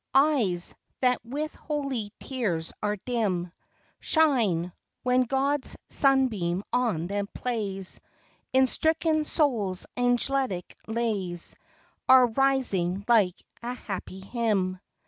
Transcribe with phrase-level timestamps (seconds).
[0.15, 3.51] Tj' YES, that with holy tears are dim,
[3.99, 8.01] Shine, when God's sunbeam on them plays;
[8.51, 11.53] In stricken souls angelic lays
[12.09, 14.79] Are rising like a happy hymn.'